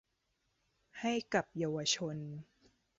[0.99, 2.17] ให้กับเยาวชน